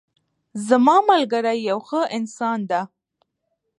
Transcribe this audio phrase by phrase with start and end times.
[0.67, 2.81] زما ملګری یو ښه انسان ده